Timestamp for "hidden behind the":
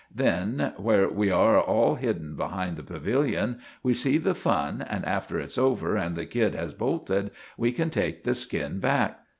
1.93-2.81